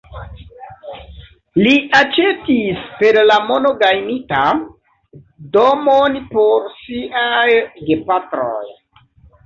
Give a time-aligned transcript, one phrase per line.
[1.65, 4.41] Li aĉetis, per la mono gajnita,
[5.61, 7.49] domon por siaj
[7.89, 8.63] gepatroj.